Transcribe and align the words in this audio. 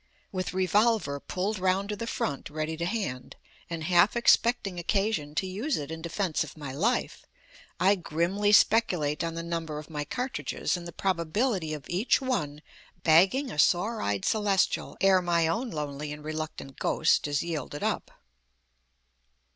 With 0.31 0.55
revolver 0.55 1.19
pulled 1.19 1.59
round 1.59 1.89
to 1.89 1.95
the 1.95 2.07
front 2.07 2.49
ready 2.49 2.75
to 2.75 2.85
hand, 2.87 3.35
and 3.69 3.83
half 3.83 4.15
expecting 4.15 4.79
occasion 4.79 5.35
to 5.35 5.45
use 5.45 5.77
it 5.77 5.91
in 5.91 6.01
defence 6.01 6.43
of 6.43 6.57
my 6.57 6.71
life, 6.71 7.23
I 7.79 7.93
grimly 7.93 8.51
speculate 8.51 9.23
on 9.23 9.35
the 9.35 9.43
number 9.43 9.77
of 9.77 9.91
my 9.91 10.03
cartridges 10.03 10.75
and 10.75 10.87
the 10.87 10.91
probability 10.91 11.71
of 11.75 11.87
each 11.87 12.19
one 12.19 12.63
bagging 13.03 13.51
a 13.51 13.59
sore 13.59 14.01
eyed 14.01 14.25
Celestial 14.25 14.97
ere 15.01 15.21
my 15.21 15.47
own 15.47 15.69
lonely 15.69 16.11
and 16.11 16.23
reluctant 16.23 16.79
ghost 16.79 17.27
is 17.27 17.43
yielded 17.43 17.83
up. 17.83 18.09